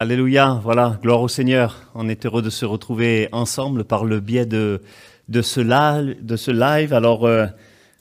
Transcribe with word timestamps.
Alléluia, 0.00 0.60
voilà, 0.60 0.98
gloire 1.00 1.22
au 1.22 1.28
Seigneur. 1.28 1.92
On 1.94 2.08
est 2.08 2.26
heureux 2.26 2.42
de 2.42 2.50
se 2.50 2.64
retrouver 2.64 3.28
ensemble 3.30 3.84
par 3.84 4.04
le 4.04 4.18
biais 4.18 4.44
de, 4.44 4.82
de, 5.28 5.40
ce, 5.40 5.60
live. 5.60 6.92
Alors, 6.92 7.24
euh, 7.24 7.46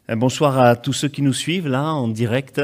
bonsoir 0.10 0.60
à 0.60 0.76
tous 0.76 0.94
ceux 0.94 1.08
qui 1.08 1.22
nous 1.22 1.34
suivent 1.34 1.68
là 1.68 1.84
en 1.84 2.08
direct. 2.08 2.60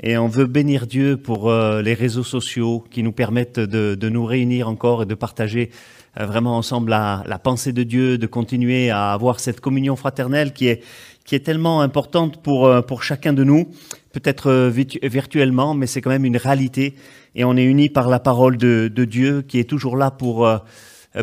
Et 0.00 0.18
on 0.18 0.26
veut 0.26 0.46
bénir 0.46 0.88
Dieu 0.88 1.16
pour 1.16 1.50
euh, 1.50 1.82
les 1.82 1.94
réseaux 1.94 2.24
sociaux 2.24 2.84
qui 2.90 3.04
nous 3.04 3.12
permettent 3.12 3.60
de, 3.60 3.94
de, 3.94 4.08
nous 4.08 4.26
réunir 4.26 4.68
encore 4.68 5.04
et 5.04 5.06
de 5.06 5.14
partager 5.14 5.70
vraiment 6.16 6.56
ensemble 6.56 6.90
la, 6.90 7.22
la, 7.26 7.38
pensée 7.38 7.72
de 7.72 7.82
Dieu, 7.82 8.18
de 8.18 8.26
continuer 8.26 8.90
à 8.90 9.12
avoir 9.12 9.40
cette 9.40 9.60
communion 9.60 9.96
fraternelle 9.96 10.52
qui 10.52 10.68
est, 10.68 10.82
qui 11.24 11.34
est 11.34 11.40
tellement 11.40 11.80
importante 11.80 12.42
pour, 12.42 12.70
pour 12.86 13.02
chacun 13.02 13.32
de 13.32 13.44
nous, 13.44 13.68
peut-être 14.12 14.70
virtuellement, 15.02 15.74
mais 15.74 15.86
c'est 15.86 16.00
quand 16.00 16.10
même 16.10 16.24
une 16.24 16.36
réalité 16.36 16.94
et 17.34 17.44
on 17.44 17.56
est 17.56 17.64
unis 17.64 17.88
par 17.88 18.08
la 18.08 18.20
parole 18.20 18.56
de, 18.56 18.90
de, 18.94 19.04
Dieu 19.04 19.42
qui 19.42 19.58
est 19.58 19.68
toujours 19.68 19.96
là 19.96 20.10
pour, 20.10 20.46
euh, 20.46 20.58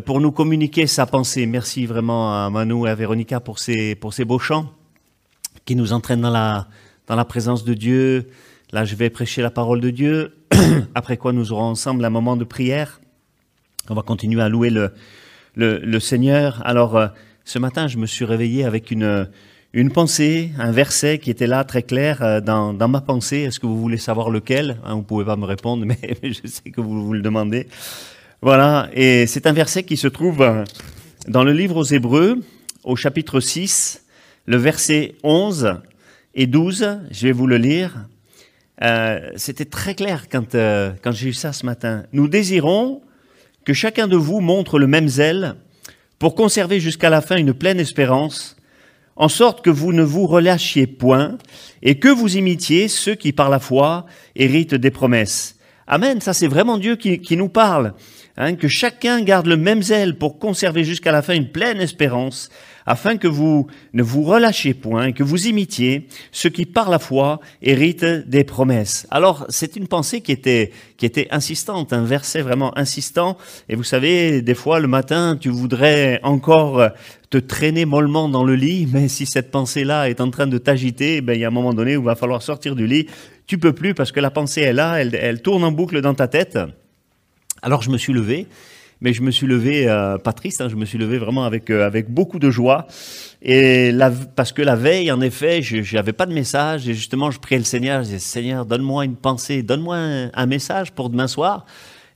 pour 0.05 0.19
nous 0.19 0.31
communiquer 0.31 0.87
sa 0.87 1.05
pensée. 1.05 1.45
Merci 1.45 1.85
vraiment 1.85 2.45
à 2.45 2.49
Manu 2.49 2.85
et 2.85 2.89
à 2.89 2.95
Véronica 2.95 3.39
pour 3.39 3.59
ces, 3.59 3.95
pour 3.95 4.13
ces 4.13 4.25
beaux 4.25 4.39
chants 4.39 4.71
qui 5.65 5.75
nous 5.75 5.93
entraînent 5.93 6.21
dans 6.21 6.29
la, 6.29 6.67
dans 7.07 7.15
la 7.15 7.25
présence 7.25 7.63
de 7.63 7.73
Dieu. 7.73 8.29
Là, 8.71 8.85
je 8.85 8.95
vais 8.95 9.09
prêcher 9.09 9.41
la 9.41 9.51
parole 9.51 9.79
de 9.81 9.89
Dieu, 9.89 10.37
après 10.95 11.17
quoi 11.17 11.33
nous 11.33 11.51
aurons 11.51 11.63
ensemble 11.63 12.03
un 12.05 12.09
moment 12.09 12.37
de 12.37 12.45
prière. 12.45 13.00
On 13.89 13.93
va 13.95 14.01
continuer 14.01 14.41
à 14.41 14.49
louer 14.49 14.69
le, 14.69 14.91
le, 15.55 15.79
le 15.79 15.99
Seigneur. 15.99 16.61
Alors, 16.65 16.95
euh, 16.95 17.07
ce 17.45 17.59
matin, 17.59 17.87
je 17.87 17.97
me 17.97 18.05
suis 18.05 18.25
réveillé 18.25 18.63
avec 18.65 18.91
une 18.91 19.27
une 19.73 19.89
pensée, 19.89 20.51
un 20.59 20.71
verset 20.73 21.19
qui 21.19 21.29
était 21.31 21.47
là 21.47 21.63
très 21.63 21.81
clair 21.83 22.21
euh, 22.21 22.41
dans, 22.41 22.73
dans 22.73 22.89
ma 22.89 22.99
pensée. 22.99 23.37
Est-ce 23.37 23.59
que 23.59 23.65
vous 23.67 23.79
voulez 23.79 23.97
savoir 23.97 24.29
lequel? 24.29 24.77
Hein, 24.83 24.95
Vous 24.95 25.01
pouvez 25.01 25.23
pas 25.23 25.37
me 25.37 25.45
répondre, 25.45 25.85
mais 25.87 25.97
je 26.23 26.45
sais 26.45 26.71
que 26.71 26.81
vous 26.81 27.05
vous 27.05 27.13
le 27.13 27.21
demandez. 27.21 27.67
Voilà, 28.41 28.89
et 28.93 29.27
c'est 29.27 29.47
un 29.47 29.53
verset 29.53 29.83
qui 29.83 29.97
se 29.97 30.07
trouve 30.07 30.41
euh, 30.41 30.65
dans 31.27 31.43
le 31.43 31.53
livre 31.53 31.77
aux 31.77 31.83
Hébreux, 31.85 32.41
au 32.83 32.95
chapitre 32.95 33.39
6, 33.39 34.03
le 34.45 34.57
verset 34.57 35.15
11 35.23 35.75
et 36.35 36.47
12. 36.47 36.99
Je 37.11 37.27
vais 37.27 37.31
vous 37.31 37.47
le 37.47 37.57
lire. 37.57 38.07
Euh, 38.81 39.19
C'était 39.35 39.65
très 39.65 39.93
clair 39.95 40.27
quand, 40.29 40.51
quand 40.53 41.11
j'ai 41.11 41.29
eu 41.29 41.33
ça 41.33 41.53
ce 41.53 41.65
matin. 41.65 42.03
Nous 42.11 42.27
désirons 42.27 43.01
que 43.65 43.73
chacun 43.73 44.07
de 44.07 44.15
vous 44.15 44.39
montre 44.39 44.79
le 44.79 44.87
même 44.87 45.07
zèle 45.07 45.55
pour 46.19 46.35
conserver 46.35 46.79
jusqu'à 46.79 47.09
la 47.09 47.21
fin 47.21 47.37
une 47.37 47.53
pleine 47.53 47.79
espérance 47.79 48.55
en 49.15 49.27
sorte 49.27 49.63
que 49.63 49.69
vous 49.69 49.93
ne 49.93 50.03
vous 50.03 50.25
relâchiez 50.25 50.87
point 50.87 51.37
et 51.83 51.99
que 51.99 52.07
vous 52.07 52.37
imitiez 52.37 52.87
ceux 52.87 53.15
qui 53.15 53.33
par 53.33 53.49
la 53.49 53.59
foi 53.59 54.05
héritent 54.35 54.75
des 54.75 54.91
promesses. 54.91 55.57
Amen, 55.87 56.21
ça 56.21 56.33
c'est 56.33 56.47
vraiment 56.47 56.77
Dieu 56.77 56.95
qui, 56.95 57.37
nous 57.37 57.49
parle. 57.49 57.93
Hein, 58.37 58.55
que 58.55 58.67
chacun 58.67 59.21
garde 59.21 59.47
le 59.47 59.57
même 59.57 59.83
zèle 59.83 60.17
pour 60.17 60.39
conserver 60.39 60.83
jusqu'à 60.83 61.11
la 61.11 61.21
fin 61.21 61.33
une 61.33 61.51
pleine 61.51 61.81
espérance, 61.81 62.49
afin 62.85 63.17
que 63.17 63.27
vous 63.27 63.67
ne 63.93 64.03
vous 64.03 64.23
relâchiez 64.23 64.73
point, 64.73 65.11
que 65.11 65.23
vous 65.23 65.47
imitiez 65.47 66.07
ceux 66.31 66.49
qui 66.49 66.65
par 66.65 66.89
la 66.89 66.99
foi 66.99 67.39
héritent 67.61 68.05
des 68.05 68.43
promesses. 68.43 69.07
Alors 69.11 69.45
c'est 69.49 69.75
une 69.75 69.87
pensée 69.87 70.21
qui 70.21 70.31
était 70.31 70.71
qui 70.97 71.05
était 71.05 71.27
insistante, 71.31 71.93
un 71.93 72.03
verset 72.03 72.41
vraiment 72.41 72.77
insistant. 72.77 73.37
Et 73.69 73.75
vous 73.75 73.83
savez, 73.83 74.41
des 74.41 74.55
fois 74.55 74.79
le 74.79 74.87
matin, 74.87 75.37
tu 75.39 75.49
voudrais 75.49 76.19
encore 76.23 76.89
te 77.29 77.37
traîner 77.37 77.85
mollement 77.85 78.27
dans 78.29 78.43
le 78.43 78.55
lit, 78.55 78.87
mais 78.91 79.07
si 79.07 79.25
cette 79.25 79.51
pensée-là 79.51 80.09
est 80.09 80.19
en 80.21 80.29
train 80.29 80.47
de 80.47 80.57
t'agiter, 80.57 81.21
ben 81.21 81.33
il 81.33 81.39
y 81.39 81.45
a 81.45 81.47
un 81.47 81.51
moment 81.51 81.73
donné 81.73 81.95
où 81.95 82.01
il 82.01 82.05
va 82.05 82.15
falloir 82.15 82.41
sortir 82.41 82.75
du 82.75 82.87
lit. 82.87 83.07
Tu 83.47 83.57
peux 83.57 83.73
plus 83.73 83.93
parce 83.93 84.11
que 84.11 84.19
la 84.19 84.31
pensée 84.31 84.61
est 84.61 84.73
là, 84.73 85.01
elle, 85.01 85.15
elle 85.15 85.41
tourne 85.41 85.63
en 85.63 85.71
boucle 85.71 86.01
dans 86.01 86.13
ta 86.13 86.27
tête. 86.27 86.59
Alors 87.61 87.81
je 87.81 87.89
me 87.89 87.97
suis 87.97 88.13
levé 88.13 88.47
mais 89.01 89.13
je 89.13 89.21
me 89.21 89.31
suis 89.31 89.47
levé 89.47 89.89
euh, 89.89 90.17
pas 90.17 90.31
triste, 90.31 90.61
hein, 90.61 90.69
je 90.69 90.75
me 90.75 90.85
suis 90.85 90.97
levé 90.97 91.17
vraiment 91.17 91.43
avec 91.43 91.69
euh, 91.69 91.85
avec 91.85 92.09
beaucoup 92.09 92.39
de 92.39 92.49
joie 92.51 92.87
et 93.41 93.91
la, 93.91 94.11
parce 94.11 94.51
que 94.51 94.61
la 94.61 94.75
veille, 94.75 95.11
en 95.11 95.19
effet, 95.19 95.61
je 95.63 95.95
n'avais 95.95 96.13
pas 96.13 96.27
de 96.27 96.33
message 96.33 96.87
et 96.87 96.93
justement 96.93 97.31
je 97.31 97.39
priais 97.39 97.57
le 97.57 97.65
Seigneur, 97.65 98.03
je 98.03 98.05
disais 98.05 98.19
Seigneur, 98.19 98.65
donne-moi 98.65 99.05
une 99.05 99.15
pensée, 99.15 99.63
donne-moi 99.63 99.97
un, 99.97 100.29
un, 100.33 100.45
message 100.45 100.91
pour 100.91 101.09
demain 101.09 101.27
soir. 101.27 101.65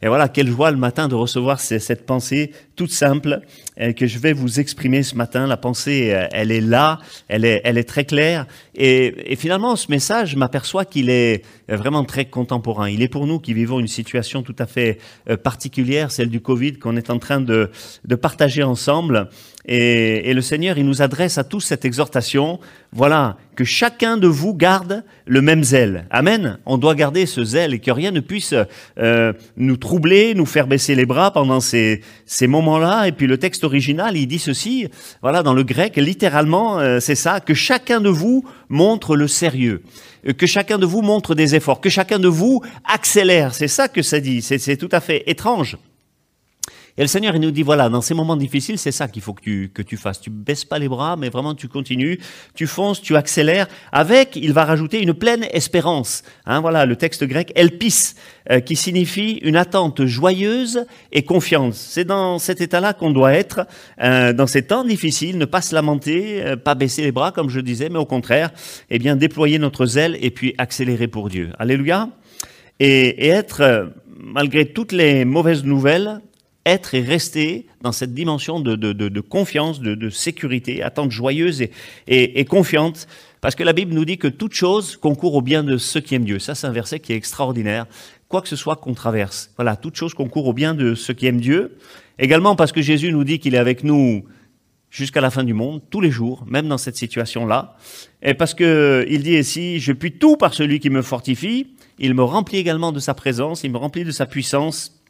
Et 0.02 0.08
voilà, 0.08 0.28
quelle 0.28 0.50
joie 0.50 0.70
le 0.70 0.78
matin 0.78 1.08
de 1.08 1.16
recevoir 1.16 1.60
cette 1.60 2.06
pensée 2.06 2.52
toute 2.76 2.92
simple 2.92 3.42
euh, 3.80 3.94
que 3.94 4.08
je 4.08 4.20
vais 4.20 4.34
vous 4.34 4.60
exprimer 4.60 5.04
ce 5.04 5.16
matin. 5.16 5.48
La 5.48 5.58
pensée, 5.58 6.14
euh, 6.14 6.28
elle 6.32 6.52
est 6.52 6.62
là, 6.62 7.00
elle 7.28 7.46
est, 7.46 7.62
elle 7.64 7.78
est 7.78 7.84
très 7.84 8.06
claire. 8.06 8.46
Et, 8.76 9.36
finalement, 9.38 9.76
ce 9.76 9.90
message, 9.90 10.32
je 10.32 10.38
m'aperçois 10.38 10.86
qu'il 10.86 11.10
est 11.10 11.44
vraiment 11.68 12.04
très 12.04 12.26
contemporain. 12.26 12.90
Il 12.90 13.02
est 13.02 13.08
pour 13.08 13.28
nous 13.28 13.40
qui 13.40 13.54
vivons 13.54 13.80
une 13.80 13.88
situation 13.88 14.44
tout 14.44 14.56
à 14.60 14.66
fait 14.66 15.00
euh, 15.30 15.38
particulière, 15.38 16.12
celle 16.12 16.30
du 16.30 16.42
Covid, 16.42 16.74
qu'on 16.74 16.96
est 16.96 17.10
en 17.10 17.20
train 17.20 17.42
de, 17.42 17.70
de 18.06 18.16
partager 18.16 18.64
ensemble. 18.64 19.30
Et, 19.66 20.30
et, 20.30 20.34
le 20.34 20.42
Seigneur, 20.42 20.78
il 20.78 20.86
nous 20.86 21.02
adresse 21.02 21.38
à 21.38 21.44
tous 21.44 21.62
cette 21.62 21.86
exhortation. 21.86 22.60
Voilà, 22.92 23.38
que 23.56 23.64
chacun 23.64 24.18
de 24.18 24.28
vous 24.28 24.54
garde 24.54 25.04
le 25.26 25.42
même 25.42 25.64
zèle. 25.64 26.06
Amen. 26.12 26.60
On 26.66 26.78
doit 26.78 26.94
garder 26.94 27.26
ce 27.26 27.44
zèle 27.44 27.74
et 27.74 27.80
que 27.80 27.92
rien 27.92 28.12
ne 28.12 28.20
puisse 28.20 28.54
euh, 29.00 29.34
nous 29.58 29.78
troubler, 29.78 30.36
nous 30.36 30.46
faire 30.46 30.68
baisser 30.68 30.94
les 30.94 31.06
bras 31.06 31.32
pendant 31.32 31.60
ces, 31.60 32.02
ces 32.26 32.48
Et 33.06 33.12
puis 33.12 33.28
le 33.28 33.38
texte 33.38 33.64
original, 33.64 34.18
il 34.18 34.28
dit 34.28 34.40
ceci. 34.40 34.88
Voilà, 35.22 35.44
dans 35.44 35.54
le 35.54 35.64
grec, 35.64 35.96
littéralement, 35.98 36.80
euh, 36.80 37.00
c'est 37.00 37.16
ça. 37.16 37.40
Que 37.40 37.54
chacun 37.54 38.02
de 38.02 38.10
vous 38.10 38.46
montre 38.70 39.16
le 39.16 39.28
sérieux. 39.28 39.84
Que 40.38 40.48
chacun 40.48 40.78
de 40.78 40.86
vous 40.86 41.02
montre 41.02 41.36
des 41.36 41.56
efforts. 41.56 41.82
Que 41.82 41.90
chacun 41.90 42.20
de 42.20 42.28
vous 42.28 42.62
accélère. 42.84 43.54
C'est 43.54 43.68
ça 43.68 43.88
que 43.88 44.02
ça 44.02 44.20
dit. 44.20 44.42
C'est 44.42 44.78
tout 44.78 44.90
à 44.92 45.00
fait 45.00 45.24
étrange. 45.28 45.78
Et 46.98 47.02
le 47.02 47.08
Seigneur, 47.08 47.36
il 47.36 47.42
nous 47.42 47.52
dit, 47.52 47.62
voilà, 47.62 47.90
dans 47.90 48.00
ces 48.00 48.14
moments 48.14 48.38
difficiles, 48.38 48.78
c'est 48.78 48.94
ça 48.94 49.10
qu'il 49.10 49.22
faut 49.22 49.34
que 49.34 49.42
tu, 49.42 49.70
que 49.74 49.82
tu 49.82 49.98
fasses. 49.98 50.22
Tu 50.22 50.30
baisses 50.30 50.64
pas 50.64 50.80
les 50.80 50.88
bras, 50.88 51.18
mais 51.18 51.28
vraiment 51.28 51.54
tu 51.54 51.68
continues, 51.68 52.20
tu 52.54 52.68
fonces, 52.68 53.02
tu 53.02 53.18
accélères, 53.18 53.68
avec, 53.92 54.38
il 54.38 54.54
va 54.54 54.64
rajouter 54.64 55.02
une 55.02 55.14
pleine 55.14 55.46
espérance. 55.52 56.24
Hein, 56.46 56.62
voilà, 56.62 56.86
le 56.86 56.96
texte 56.96 57.26
grec, 57.26 57.52
elpis, 57.56 58.14
euh, 58.50 58.62
qui 58.62 58.78
signifie 58.78 59.40
une 59.44 59.58
attente 59.58 60.06
joyeuse 60.06 60.86
et 61.12 61.24
confiante. 61.24 61.74
C'est 61.74 62.06
dans 62.06 62.40
cet 62.40 62.62
état-là 62.62 62.94
qu'on 62.94 63.12
doit 63.12 63.34
être, 63.34 63.68
euh, 64.02 64.32
dans 64.32 64.48
ces 64.48 64.62
temps 64.62 64.86
difficiles, 64.86 65.38
ne 65.38 65.46
pas 65.46 65.62
se 65.62 65.76
lamenter, 65.76 66.46
euh, 66.46 66.56
pas 66.56 66.76
baisser 66.76 67.02
les 67.02 67.12
bras, 67.12 67.34
comme 67.34 67.50
je 67.50 67.60
disais, 67.60 67.90
mais 67.90 68.00
au 68.00 68.06
contraire, 68.06 68.52
eh 68.90 69.00
bien, 69.00 69.18
déployer 69.18 69.60
notre 69.60 69.86
zèle 69.86 70.18
et 70.22 70.32
puis 70.32 70.56
accélérer 70.58 71.10
pour 71.10 71.28
Dieu. 71.28 71.52
Alléluia. 71.60 72.08
Et, 72.80 73.26
et 73.26 73.28
être, 73.28 73.92
malgré 74.18 74.66
toutes 74.68 74.94
les 74.94 75.26
mauvaises 75.26 75.66
nouvelles, 75.66 76.22
être 76.66 76.96
et 76.96 77.02
rester 77.02 77.68
dans 77.82 77.92
cette 77.92 78.14
dimension 78.14 78.60
de, 78.60 79.20
confiance, 79.22 79.80
de, 79.80 80.10
sécurité, 80.10 80.82
attente 80.82 81.12
joyeuse 81.12 81.62
et, 81.62 81.72
et, 82.08 82.40
et, 82.40 82.46
confiante, 82.46 83.08
parce 83.42 83.56
que 83.56 83.64
la 83.64 83.74
Bible 83.74 83.94
nous 83.94 84.06
dit 84.06 84.18
que 84.18 84.28
toute 84.28 84.54
chose 84.54 84.98
concourt 84.98 85.36
au 85.36 85.42
bien 85.42 85.64
de 85.64 85.78
ceux 85.78 86.00
qui 86.00 86.16
aiment 86.16 86.26
Dieu. 86.26 86.40
Ça, 86.40 86.56
c'est 86.56 86.66
un 86.66 86.72
verset 86.72 87.00
qui 87.00 87.14
est 87.14 87.16
extraordinaire. 87.16 87.86
Quoi 88.28 88.42
que 88.42 88.48
ce 88.48 88.56
soit 88.56 88.78
qu'on 88.78 88.96
traverse, 88.96 89.52
voilà, 89.56 89.76
toute 89.76 89.96
chose 89.96 90.16
concourt 90.16 90.48
au 90.48 90.54
bien 90.54 90.74
de 90.74 90.96
ceux 90.96 91.14
qui 91.14 91.28
aiment 91.28 91.42
Dieu. 91.42 91.78
Également 92.18 92.56
parce 92.56 92.72
que 92.72 92.82
Jésus 92.82 93.12
nous 93.12 93.24
dit 93.24 93.40
qu'il 93.40 93.54
est 93.54 93.60
avec 93.60 93.84
nous 93.84 94.26
jusqu'à 94.90 95.22
la 95.22 95.30
fin 95.30 95.44
du 95.44 95.54
monde, 95.54 95.82
tous 95.90 96.02
les 96.02 96.10
jours, 96.10 96.44
même 96.48 96.68
dans 96.68 96.78
cette 96.78 96.96
situation-là. 96.96 97.76
Et 98.24 98.34
parce 98.34 98.54
que 98.54 99.06
il 99.10 99.24
dit 99.24 99.38
ici, 99.38 99.80
je 99.80 99.92
puis 99.92 100.14
tout 100.14 100.38
par 100.38 100.54
celui 100.54 100.80
qui 100.80 100.90
me 100.90 101.02
fortifie. 101.02 101.68
Il 102.00 102.14
me 102.14 102.24
remplit 102.24 102.58
également 102.58 102.92
de 102.92 103.00
sa 103.00 103.14
présence, 103.14 103.64
il 103.64 103.72
me 103.72 103.78
remplit 103.78 104.06
de 104.06 104.12
sa 104.12 104.26
puissance. 104.26 105.05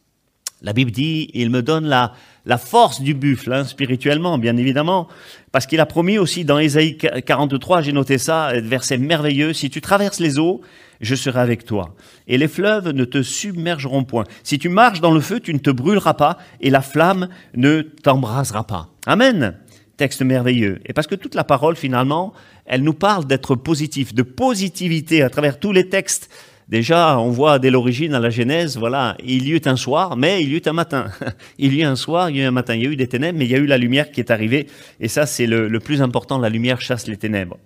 La 0.65 0.73
Bible 0.73 0.89
dit, 0.89 1.29
il 1.35 1.51
me 1.51 1.61
donne 1.61 1.85
la, 1.85 2.13
la 2.47 2.57
force 2.57 2.99
du 2.99 3.13
buffle, 3.13 3.53
hein, 3.53 3.65
spirituellement, 3.65 4.39
bien 4.39 4.57
évidemment, 4.57 5.07
parce 5.51 5.67
qu'il 5.67 5.79
a 5.79 5.85
promis 5.85 6.17
aussi 6.17 6.43
dans 6.43 6.57
Ésaïe 6.57 6.97
43, 6.97 7.83
j'ai 7.83 7.91
noté 7.91 8.17
ça, 8.17 8.51
verset 8.55 8.97
merveilleux, 8.97 9.53
si 9.53 9.69
tu 9.69 9.79
traverses 9.79 10.19
les 10.19 10.39
eaux, 10.39 10.61
je 11.01 11.13
serai 11.13 11.39
avec 11.39 11.65
toi, 11.65 11.93
et 12.27 12.39
les 12.39 12.47
fleuves 12.47 12.89
ne 12.89 13.05
te 13.05 13.21
submergeront 13.21 14.05
point. 14.05 14.23
Si 14.41 14.57
tu 14.57 14.67
marches 14.67 15.01
dans 15.01 15.11
le 15.11 15.21
feu, 15.21 15.39
tu 15.39 15.53
ne 15.53 15.59
te 15.59 15.69
brûleras 15.69 16.15
pas, 16.15 16.39
et 16.61 16.71
la 16.71 16.81
flamme 16.81 17.29
ne 17.55 17.81
t'embrasera 17.81 18.65
pas. 18.65 18.89
Amen. 19.05 19.55
Texte 19.97 20.23
merveilleux. 20.23 20.79
Et 20.87 20.93
parce 20.93 21.05
que 21.05 21.13
toute 21.13 21.35
la 21.35 21.43
parole, 21.43 21.75
finalement, 21.75 22.33
elle 22.65 22.81
nous 22.81 22.95
parle 22.95 23.25
d'être 23.25 23.55
positif, 23.55 24.15
de 24.15 24.23
positivité 24.23 25.21
à 25.21 25.29
travers 25.29 25.59
tous 25.59 25.71
les 25.71 25.89
textes 25.89 26.29
Déjà, 26.67 27.19
on 27.19 27.29
voit 27.29 27.59
dès 27.59 27.69
l'origine 27.69 28.15
à 28.15 28.19
la 28.19 28.31
Genèse, 28.31 28.77
voilà, 28.77 29.15
il 29.23 29.47
y 29.47 29.51
eut 29.51 29.61
un 29.65 29.75
soir, 29.75 30.17
mais 30.17 30.41
il 30.41 30.51
y 30.51 30.55
eut 30.55 30.63
un 30.65 30.73
matin. 30.73 31.11
il 31.59 31.73
y 31.73 31.81
eut 31.81 31.85
un 31.85 31.95
soir, 31.95 32.31
il 32.31 32.37
y 32.37 32.39
eut 32.39 32.45
un 32.45 32.51
matin. 32.51 32.73
Il 32.73 32.81
y 32.81 32.87
a 32.87 32.89
eu 32.89 32.95
des 32.95 33.07
ténèbres, 33.07 33.37
mais 33.37 33.45
il 33.45 33.51
y 33.51 33.55
a 33.55 33.59
eu 33.59 33.67
la 33.67 33.77
lumière 33.77 34.11
qui 34.11 34.19
est 34.19 34.31
arrivée. 34.31 34.65
Et 34.99 35.07
ça, 35.07 35.27
c'est 35.27 35.45
le, 35.45 35.79
plus 35.79 36.01
important. 36.01 36.39
La 36.39 36.49
lumière 36.49 36.81
chasse 36.81 37.05
les 37.05 37.17
ténèbres. 37.17 37.59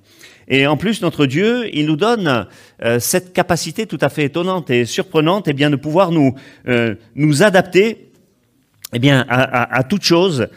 Et 0.50 0.68
en 0.68 0.76
plus, 0.76 1.02
notre 1.02 1.28
Dieu, 1.28 1.74
il 1.74 1.86
nous 1.86 1.96
donne 1.96 2.48
euh, 2.84 3.00
cette 3.00 3.32
capacité 3.32 3.86
tout 3.86 4.00
à 4.02 4.10
fait 4.10 4.26
étonnante 4.26 4.70
et 4.70 4.84
surprenante, 4.84 5.48
et 5.48 5.52
eh 5.52 5.54
bien 5.54 5.70
de 5.70 5.76
pouvoir 5.78 6.12
nous 6.12 6.36
euh, 6.68 6.96
nous 7.16 7.44
adapter, 7.44 8.10
eh 8.92 9.00
bien 9.00 9.26
à, 9.30 9.78
à, 9.78 9.84
toute 9.84 10.04
chose. 10.04 10.48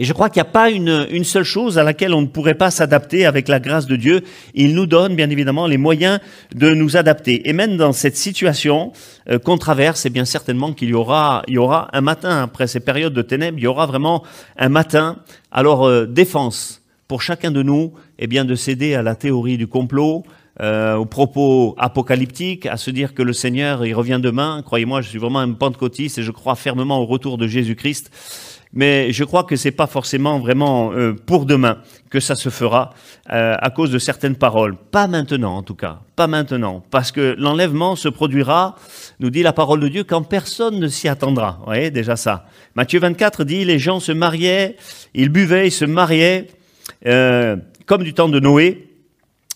Et 0.00 0.04
je 0.04 0.14
crois 0.14 0.30
qu'il 0.30 0.40
n'y 0.42 0.48
a 0.48 0.50
pas 0.50 0.70
une, 0.70 1.06
une, 1.10 1.24
seule 1.24 1.44
chose 1.44 1.76
à 1.76 1.82
laquelle 1.82 2.14
on 2.14 2.22
ne 2.22 2.26
pourrait 2.26 2.54
pas 2.54 2.70
s'adapter 2.70 3.26
avec 3.26 3.48
la 3.48 3.60
grâce 3.60 3.84
de 3.84 3.96
Dieu. 3.96 4.22
Il 4.54 4.74
nous 4.74 4.86
donne 4.86 5.14
bien 5.14 5.28
évidemment 5.28 5.66
les 5.66 5.76
moyens 5.76 6.20
de 6.54 6.70
nous 6.70 6.96
adapter. 6.96 7.46
Et 7.50 7.52
même 7.52 7.76
dans 7.76 7.92
cette 7.92 8.16
situation 8.16 8.92
euh, 9.28 9.38
qu'on 9.38 9.58
traverse, 9.58 10.06
eh 10.06 10.10
bien 10.10 10.24
certainement 10.24 10.72
qu'il 10.72 10.88
y 10.88 10.94
aura, 10.94 11.42
il 11.48 11.54
y 11.56 11.58
aura 11.58 11.88
un 11.92 12.00
matin, 12.00 12.42
après 12.44 12.66
ces 12.66 12.80
périodes 12.80 13.12
de 13.12 13.20
ténèbres, 13.20 13.58
il 13.58 13.64
y 13.64 13.66
aura 13.66 13.84
vraiment 13.84 14.24
un 14.56 14.70
matin. 14.70 15.18
Alors 15.52 15.86
euh, 15.86 16.06
défense 16.06 16.80
pour 17.06 17.20
chacun 17.20 17.50
de 17.50 17.62
nous, 17.62 17.92
eh 18.18 18.26
bien 18.26 18.46
de 18.46 18.54
céder 18.54 18.94
à 18.94 19.02
la 19.02 19.16
théorie 19.16 19.58
du 19.58 19.66
complot, 19.66 20.24
euh, 20.62 20.96
aux 20.96 21.06
propos 21.06 21.74
apocalyptiques, 21.78 22.64
à 22.64 22.76
se 22.76 22.90
dire 22.90 23.12
que 23.12 23.22
le 23.22 23.32
Seigneur, 23.32 23.84
il 23.84 23.94
revient 23.94 24.20
demain. 24.22 24.62
Croyez-moi, 24.64 25.02
je 25.02 25.08
suis 25.10 25.18
vraiment 25.18 25.40
un 25.40 25.52
pentecôtiste 25.52 26.18
et 26.18 26.22
je 26.22 26.30
crois 26.30 26.54
fermement 26.54 27.00
au 27.00 27.06
retour 27.06 27.36
de 27.36 27.46
Jésus-Christ. 27.46 28.10
Mais 28.72 29.12
je 29.12 29.24
crois 29.24 29.42
que 29.44 29.56
c'est 29.56 29.72
pas 29.72 29.88
forcément 29.88 30.38
vraiment 30.38 30.92
euh, 30.92 31.12
pour 31.12 31.44
demain 31.44 31.78
que 32.08 32.20
ça 32.20 32.36
se 32.36 32.50
fera 32.50 32.94
euh, 33.32 33.56
à 33.58 33.70
cause 33.70 33.90
de 33.90 33.98
certaines 33.98 34.36
paroles. 34.36 34.76
Pas 34.76 35.08
maintenant, 35.08 35.56
en 35.56 35.62
tout 35.62 35.74
cas. 35.74 36.00
Pas 36.14 36.28
maintenant. 36.28 36.84
Parce 36.90 37.10
que 37.10 37.34
l'enlèvement 37.36 37.96
se 37.96 38.08
produira, 38.08 38.76
nous 39.18 39.30
dit 39.30 39.42
la 39.42 39.52
parole 39.52 39.80
de 39.80 39.88
Dieu, 39.88 40.04
quand 40.04 40.22
personne 40.22 40.78
ne 40.78 40.86
s'y 40.86 41.08
attendra. 41.08 41.56
Vous 41.60 41.66
voyez, 41.66 41.90
déjà 41.90 42.14
ça. 42.14 42.46
Matthieu 42.76 43.00
24 43.00 43.42
dit, 43.42 43.64
les 43.64 43.80
gens 43.80 43.98
se 43.98 44.12
mariaient, 44.12 44.76
ils 45.14 45.30
buvaient, 45.30 45.66
ils 45.66 45.72
se 45.72 45.84
mariaient, 45.84 46.46
euh, 47.06 47.56
comme 47.86 48.04
du 48.04 48.14
temps 48.14 48.28
de 48.28 48.38
Noé. 48.38 48.89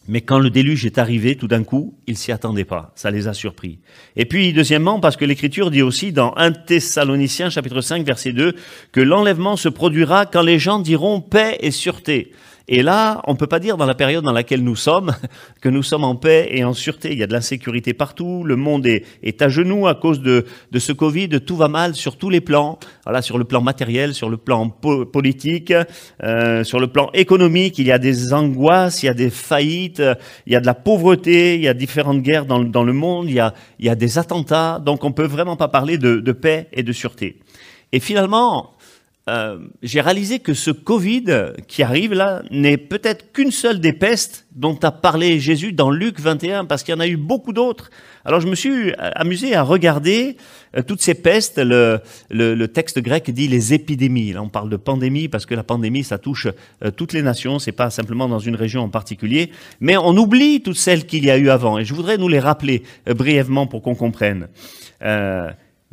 Mais 0.06 0.20
quand 0.20 0.38
le 0.38 0.50
déluge 0.50 0.84
est 0.84 0.98
arrivé, 0.98 1.34
tout 1.34 1.48
d'un 1.48 1.64
coup, 1.64 1.94
ils 2.06 2.18
s'y 2.18 2.30
attendaient 2.30 2.64
pas. 2.64 2.92
Ça 2.94 3.10
les 3.10 3.26
a 3.26 3.32
surpris. 3.32 3.78
Et 4.16 4.26
puis, 4.26 4.52
deuxièmement, 4.52 5.00
parce 5.00 5.16
que 5.16 5.24
l'Écriture 5.24 5.70
dit 5.70 5.82
aussi 5.82 6.12
dans 6.12 6.34
1 6.36 6.52
Thessaloniciens 6.52 7.48
chapitre 7.48 7.80
5 7.80 8.04
verset 8.04 8.32
2 8.32 8.54
que 8.92 9.00
l'enlèvement 9.00 9.56
se 9.56 9.68
produira 9.68 10.26
quand 10.26 10.42
les 10.42 10.58
gens 10.58 10.78
diront 10.78 11.20
paix 11.20 11.56
et 11.60 11.70
sûreté. 11.70 12.32
Et 12.66 12.82
là, 12.82 13.20
on 13.26 13.32
ne 13.32 13.36
peut 13.36 13.46
pas 13.46 13.58
dire 13.58 13.76
dans 13.76 13.84
la 13.84 13.94
période 13.94 14.24
dans 14.24 14.32
laquelle 14.32 14.64
nous 14.64 14.76
sommes 14.76 15.14
que 15.60 15.68
nous 15.68 15.82
sommes 15.82 16.04
en 16.04 16.16
paix 16.16 16.48
et 16.50 16.64
en 16.64 16.72
sûreté. 16.72 17.12
Il 17.12 17.18
y 17.18 17.22
a 17.22 17.26
de 17.26 17.32
l'insécurité 17.32 17.92
partout, 17.92 18.42
le 18.42 18.56
monde 18.56 18.86
est, 18.86 19.04
est, 19.22 19.42
à 19.42 19.48
genoux 19.48 19.86
à 19.86 19.94
cause 19.94 20.20
de, 20.20 20.46
de 20.72 20.78
ce 20.78 20.92
Covid, 20.92 21.28
tout 21.44 21.56
va 21.56 21.68
mal 21.68 21.94
sur 21.94 22.16
tous 22.16 22.30
les 22.30 22.40
plans, 22.40 22.78
voilà, 23.04 23.20
sur 23.20 23.36
le 23.36 23.44
plan 23.44 23.60
matériel, 23.60 24.14
sur 24.14 24.30
le 24.30 24.38
plan 24.38 24.70
po 24.70 25.04
politique, 25.04 25.74
euh, 26.22 26.64
sur 26.64 26.80
le 26.80 26.86
plan 26.86 27.10
économique, 27.12 27.78
il 27.78 27.86
y 27.86 27.92
a 27.92 27.98
des 27.98 28.32
angoisses, 28.32 29.02
il 29.02 29.06
y 29.06 29.10
a 29.10 29.14
des 29.14 29.30
faillites, 29.30 30.02
il 30.46 30.52
y 30.52 30.56
a 30.56 30.60
de 30.60 30.66
la 30.66 30.74
pauvreté, 30.74 31.56
il 31.56 31.62
y 31.62 31.68
a 31.68 31.74
différentes 31.74 32.22
guerres 32.22 32.46
dans, 32.46 32.60
dans 32.60 32.84
le 32.84 32.94
monde, 32.94 33.28
il 33.28 33.34
y, 33.34 33.40
a, 33.40 33.52
il 33.78 33.84
y 33.84 33.90
a 33.90 33.94
des 33.94 34.18
attentats, 34.18 34.78
donc 34.78 35.04
on 35.04 35.12
peut 35.12 35.26
vraiment 35.26 35.56
pas 35.56 35.68
parler 35.68 35.98
de, 35.98 36.16
de 36.16 36.32
paix 36.32 36.68
et 36.72 36.82
de 36.82 36.92
sûreté. 36.92 37.40
Et 37.92 38.00
finalement, 38.00 38.74
euh, 39.26 39.58
j'ai 39.82 40.02
réalisé 40.02 40.38
que 40.38 40.52
ce 40.52 40.70
Covid 40.70 41.24
qui 41.66 41.82
arrive 41.82 42.12
là 42.12 42.42
n'est 42.50 42.76
peut-être 42.76 43.32
qu'une 43.32 43.50
seule 43.50 43.80
des 43.80 43.94
pestes 43.94 44.46
dont 44.54 44.78
a 44.82 44.92
parlé 44.92 45.40
Jésus 45.40 45.72
dans 45.72 45.90
Luc 45.90 46.20
21, 46.20 46.66
parce 46.66 46.82
qu'il 46.82 46.92
y 46.92 46.96
en 46.96 47.00
a 47.00 47.06
eu 47.06 47.16
beaucoup 47.16 47.54
d'autres. 47.54 47.90
Alors 48.26 48.40
je 48.40 48.46
me 48.46 48.54
suis 48.54 48.92
amusé 48.98 49.54
à 49.54 49.62
regarder 49.62 50.36
euh, 50.76 50.82
toutes 50.82 51.00
ces 51.00 51.14
pestes. 51.14 51.58
Le, 51.58 52.66
texte 52.66 53.00
grec 53.00 53.30
dit 53.30 53.48
les 53.48 53.72
épidémies. 53.72 54.34
Là, 54.34 54.42
on 54.42 54.50
parle 54.50 54.68
de 54.68 54.76
pandémie 54.76 55.28
parce 55.28 55.46
que 55.46 55.54
la 55.54 55.64
pandémie, 55.64 56.04
ça 56.04 56.18
touche 56.18 56.46
euh, 56.84 56.90
toutes 56.90 57.14
les 57.14 57.22
nations. 57.22 57.58
C'est 57.58 57.72
pas 57.72 57.88
simplement 57.88 58.28
dans 58.28 58.38
une 58.38 58.56
région 58.56 58.82
en 58.82 58.90
particulier, 58.90 59.50
mais 59.80 59.96
on 59.96 60.14
oublie 60.18 60.60
toutes 60.60 60.76
celles 60.76 61.06
qu'il 61.06 61.24
y 61.24 61.30
a 61.30 61.38
eu 61.38 61.48
avant. 61.48 61.78
Et 61.78 61.86
je 61.86 61.94
voudrais 61.94 62.18
nous 62.18 62.28
les 62.28 62.40
rappeler 62.40 62.82
brièvement 63.06 63.66
pour 63.66 63.80
qu'on 63.80 63.94
comprenne. 63.94 64.48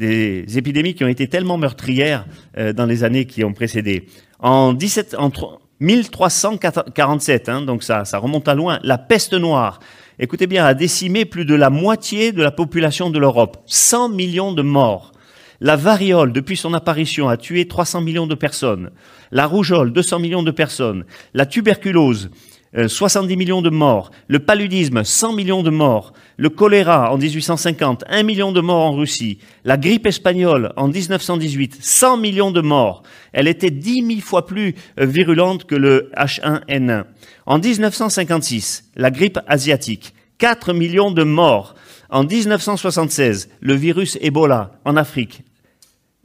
Des 0.01 0.57
épidémies 0.57 0.95
qui 0.95 1.03
ont 1.03 1.07
été 1.07 1.27
tellement 1.27 1.57
meurtrières 1.57 2.25
euh, 2.57 2.73
dans 2.73 2.87
les 2.87 3.03
années 3.03 3.25
qui 3.25 3.43
ont 3.43 3.53
précédé. 3.53 4.07
En, 4.39 4.73
17, 4.73 5.15
en 5.17 5.31
1347, 5.79 7.49
hein, 7.49 7.61
donc 7.61 7.83
ça, 7.83 8.03
ça 8.03 8.17
remonte 8.17 8.47
à 8.47 8.55
loin, 8.55 8.79
la 8.83 8.97
peste 8.97 9.33
noire, 9.33 9.79
écoutez 10.19 10.47
bien, 10.47 10.65
a 10.65 10.73
décimé 10.73 11.25
plus 11.25 11.45
de 11.45 11.53
la 11.53 11.69
moitié 11.69 12.31
de 12.31 12.41
la 12.41 12.51
population 12.51 13.11
de 13.11 13.19
l'Europe. 13.19 13.57
100 13.67 14.09
millions 14.09 14.53
de 14.53 14.63
morts. 14.63 15.11
La 15.59 15.75
variole, 15.75 16.33
depuis 16.33 16.57
son 16.57 16.73
apparition, 16.73 17.29
a 17.29 17.37
tué 17.37 17.67
300 17.67 18.01
millions 18.01 18.25
de 18.25 18.33
personnes. 18.33 18.89
La 19.31 19.45
rougeole, 19.45 19.93
200 19.93 20.17
millions 20.17 20.41
de 20.41 20.49
personnes. 20.49 21.05
La 21.35 21.45
tuberculose, 21.45 22.31
70 22.73 23.33
euh, 23.33 23.37
millions 23.37 23.61
de 23.61 23.69
morts, 23.69 24.11
le 24.27 24.39
paludisme, 24.39 25.03
100 25.03 25.33
millions 25.33 25.63
de 25.63 25.69
morts, 25.69 26.13
le 26.37 26.49
choléra 26.49 27.11
en 27.11 27.17
1850, 27.17 28.05
1 28.07 28.23
million 28.23 28.51
de 28.51 28.61
morts 28.61 28.85
en 28.85 28.95
Russie, 28.95 29.39
la 29.65 29.77
grippe 29.77 30.05
espagnole 30.05 30.71
en 30.77 30.87
1918, 30.87 31.77
100 31.81 32.17
millions 32.17 32.51
de 32.51 32.61
morts. 32.61 33.03
Elle 33.33 33.47
était 33.47 33.71
10 33.71 34.05
000 34.07 34.19
fois 34.21 34.45
plus 34.45 34.75
euh, 34.99 35.05
virulente 35.05 35.65
que 35.65 35.75
le 35.75 36.11
H1N1. 36.15 37.03
En 37.45 37.59
1956, 37.59 38.91
la 38.95 39.11
grippe 39.11 39.39
asiatique, 39.47 40.13
4 40.37 40.73
millions 40.73 41.11
de 41.11 41.23
morts. 41.23 41.75
En 42.09 42.23
1976, 42.23 43.49
le 43.59 43.73
virus 43.73 44.17
Ebola 44.21 44.79
en 44.85 44.95
Afrique, 44.95 45.43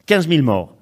15 0.07 0.29
000 0.29 0.43
morts. 0.43 0.77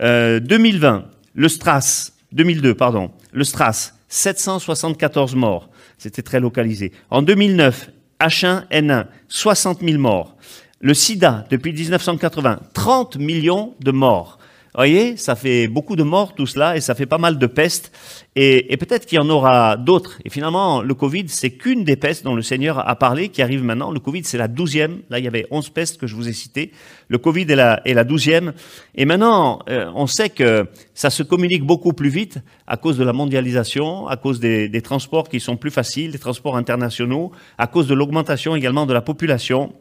Euh, 0.00 0.40
2020, 0.40 1.04
le 1.34 1.48
STRAS, 1.48 2.12
2002, 2.32 2.74
pardon, 2.74 3.10
le 3.32 3.44
STRAS, 3.44 3.95
774 4.08 5.34
morts. 5.34 5.68
C'était 5.98 6.22
très 6.22 6.40
localisé. 6.40 6.92
En 7.10 7.22
2009, 7.22 7.90
H1N1, 8.20 9.06
60 9.28 9.80
000 9.82 9.98
morts. 9.98 10.36
Le 10.80 10.94
sida, 10.94 11.46
depuis 11.50 11.72
1980, 11.72 12.60
30 12.74 13.16
millions 13.16 13.74
de 13.80 13.90
morts. 13.90 14.35
Voyez, 14.76 15.16
ça 15.16 15.36
fait 15.36 15.68
beaucoup 15.68 15.96
de 15.96 16.02
morts 16.02 16.34
tout 16.34 16.46
cela 16.46 16.76
et 16.76 16.82
ça 16.82 16.94
fait 16.94 17.06
pas 17.06 17.16
mal 17.16 17.38
de 17.38 17.46
pestes. 17.46 17.90
Et, 18.36 18.76
peut-être 18.76 19.06
qu'il 19.06 19.16
y 19.16 19.18
en 19.18 19.30
aura 19.30 19.78
d'autres. 19.78 20.18
Et 20.26 20.28
finalement, 20.28 20.82
le 20.82 20.92
Covid, 20.92 21.24
c'est 21.28 21.52
qu'une 21.52 21.82
des 21.82 21.96
pestes 21.96 22.24
dont 22.24 22.34
le 22.34 22.42
Seigneur 22.42 22.86
a 22.86 22.94
parlé 22.94 23.30
qui 23.30 23.40
arrive 23.40 23.64
maintenant. 23.64 23.90
Le 23.90 24.00
Covid, 24.00 24.24
c'est 24.24 24.36
la 24.36 24.48
douzième. 24.48 25.00
Là, 25.08 25.18
il 25.18 25.24
y 25.24 25.28
avait 25.28 25.46
onze 25.50 25.70
pestes 25.70 25.98
que 25.98 26.06
je 26.06 26.14
vous 26.14 26.28
ai 26.28 26.34
citées. 26.34 26.72
Le 27.08 27.16
Covid 27.16 27.46
est 27.48 27.94
la, 27.94 28.04
douzième. 28.04 28.52
Et 28.94 29.06
maintenant, 29.06 29.60
euh, 29.70 29.90
on 29.94 30.06
sait 30.06 30.28
que 30.28 30.66
ça 30.92 31.08
se 31.08 31.22
communique 31.22 31.64
beaucoup 31.64 31.94
plus 31.94 32.10
vite 32.10 32.40
à 32.66 32.76
cause 32.76 32.98
de 32.98 33.04
la 33.04 33.14
mondialisation, 33.14 34.06
à 34.08 34.16
cause 34.16 34.40
des, 34.40 34.68
des 34.68 34.82
transports 34.82 35.30
qui 35.30 35.40
sont 35.40 35.56
plus 35.56 35.70
faciles, 35.70 36.10
des 36.10 36.18
transports 36.18 36.58
internationaux, 36.58 37.32
à 37.56 37.66
cause 37.66 37.86
de 37.86 37.94
l'augmentation 37.94 38.54
également 38.54 38.84
de 38.84 38.92
la 38.92 39.00
population. 39.00 39.72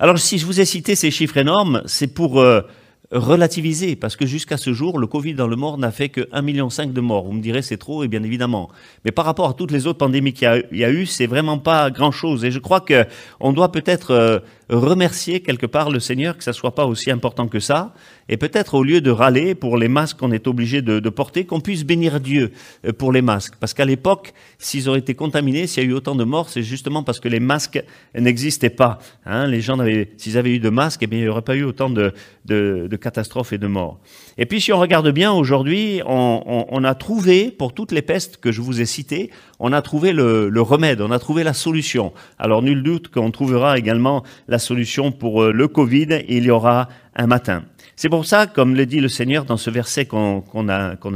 Alors, 0.00 0.18
si 0.18 0.38
je 0.38 0.46
vous 0.46 0.60
ai 0.60 0.64
cité 0.64 0.96
ces 0.96 1.12
chiffres 1.12 1.36
énormes, 1.36 1.82
c'est 1.86 2.12
pour... 2.12 2.40
Euh, 2.40 2.62
relativiser, 3.10 3.96
parce 3.96 4.16
que 4.16 4.26
jusqu'à 4.26 4.58
ce 4.58 4.72
jour, 4.72 4.98
le 4.98 5.06
Covid 5.06 5.34
dans 5.34 5.46
le 5.46 5.56
monde 5.56 5.80
n'a 5.80 5.90
fait 5.90 6.10
que 6.10 6.20
1,5 6.20 6.42
million 6.42 6.68
de 6.68 7.00
morts. 7.00 7.24
Vous 7.24 7.32
me 7.32 7.40
direz 7.40 7.62
c'est 7.62 7.78
trop, 7.78 8.04
et 8.04 8.08
bien 8.08 8.22
évidemment. 8.22 8.68
Mais 9.04 9.12
par 9.12 9.24
rapport 9.24 9.48
à 9.48 9.54
toutes 9.54 9.70
les 9.70 9.86
autres 9.86 9.98
pandémies 9.98 10.32
qu'il 10.34 10.64
y, 10.72 10.84
a 10.84 10.90
eu, 10.90 11.06
c'est 11.06 11.26
vraiment 11.26 11.58
pas 11.58 11.90
grand-chose. 11.90 12.44
Et 12.44 12.50
je 12.50 12.58
crois 12.58 12.80
que 12.80 13.06
on 13.40 13.52
doit 13.52 13.72
peut-être 13.72 14.10
euh, 14.10 14.38
remercier 14.68 15.40
quelque 15.40 15.66
part 15.66 15.90
le 15.90 16.00
Seigneur 16.00 16.36
que 16.36 16.44
ça 16.44 16.52
soit 16.52 16.74
pas 16.74 16.86
aussi 16.86 17.10
important 17.10 17.48
que 17.48 17.60
ça, 17.60 17.94
et 18.28 18.36
peut-être 18.36 18.74
au 18.74 18.82
lieu 18.82 19.00
de 19.00 19.10
râler 19.10 19.54
pour 19.54 19.78
les 19.78 19.88
masques 19.88 20.18
qu'on 20.18 20.32
est 20.32 20.46
obligé 20.46 20.82
de, 20.82 21.08
porter, 21.08 21.44
qu'on 21.44 21.60
puisse 21.60 21.84
bénir 21.84 22.20
Dieu 22.20 22.52
euh, 22.86 22.92
pour 22.92 23.12
les 23.12 23.22
masques. 23.22 23.54
Parce 23.58 23.72
qu'à 23.72 23.84
l'époque, 23.84 24.34
s'ils 24.58 24.88
auraient 24.88 24.98
été 24.98 25.14
contaminés, 25.14 25.66
s'il 25.66 25.82
y 25.82 25.86
a 25.86 25.88
eu 25.88 25.94
autant 25.94 26.14
de 26.14 26.24
morts, 26.24 26.50
c'est 26.50 26.62
justement 26.62 27.02
parce 27.02 27.20
que 27.20 27.28
les 27.28 27.40
masques 27.40 27.82
n'existaient 28.14 28.70
pas. 28.70 28.98
Hein, 29.24 29.46
les 29.46 29.60
gens 29.60 29.78
avaient, 29.78 30.10
s'ils 30.18 30.36
avaient 30.36 30.54
eu 30.54 30.58
de 30.58 30.68
masques, 30.68 31.02
eh 31.02 31.06
bien, 31.06 31.18
il 31.18 31.22
n'y 31.22 31.28
aurait 31.28 31.42
pas 31.42 31.56
eu 31.56 31.64
autant 31.64 31.88
de, 31.88 32.12
de, 32.44 32.86
de, 32.90 32.96
catastrophes 32.96 33.52
et 33.52 33.58
de 33.58 33.66
morts. 33.66 33.98
Et 34.36 34.46
puis, 34.46 34.60
si 34.60 34.72
on 34.72 34.78
regarde 34.78 35.10
bien, 35.10 35.32
aujourd'hui, 35.32 36.02
on, 36.06 36.84
a 36.84 36.94
trouvé, 36.94 37.50
pour 37.50 37.72
toutes 37.72 37.92
les 37.92 38.02
pestes 38.02 38.36
que 38.36 38.52
je 38.52 38.60
vous 38.60 38.80
ai 38.80 38.86
citées, 38.86 39.30
on 39.58 39.72
a 39.72 39.82
trouvé 39.82 40.12
le, 40.12 40.48
le 40.48 40.62
remède, 40.62 41.00
on 41.00 41.10
a 41.10 41.18
trouvé 41.18 41.42
la 41.44 41.54
solution. 41.54 42.12
Alors, 42.38 42.62
nul 42.62 42.82
doute 42.82 43.08
qu'on 43.08 43.30
trouvera 43.30 43.78
également 43.78 44.22
la 44.46 44.57
solution 44.58 45.12
pour 45.12 45.42
euh, 45.42 45.52
le 45.52 45.68
Covid, 45.68 46.24
il 46.28 46.44
y 46.44 46.50
aura 46.50 46.88
un 47.14 47.26
matin. 47.26 47.64
C'est 47.96 48.08
pour 48.08 48.26
ça, 48.26 48.46
comme 48.46 48.74
le 48.74 48.86
dit 48.86 49.00
le 49.00 49.08
Seigneur 49.08 49.44
dans 49.44 49.56
ce 49.56 49.70
verset 49.70 50.06
qu'on 50.06 50.40
qu 50.40 50.58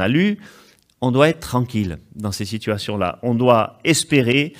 a, 0.00 0.08
lu, 0.08 0.38
on 1.00 1.10
doit 1.10 1.28
être 1.28 1.40
tranquille 1.40 1.98
dans 2.14 2.32
ces 2.32 2.44
situations-là. 2.44 3.18
On 3.22 3.34
doit 3.34 3.78
espérer 3.84 4.52